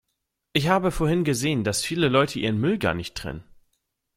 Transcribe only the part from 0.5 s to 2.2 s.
Ich habe vorhin gesehen, dass viele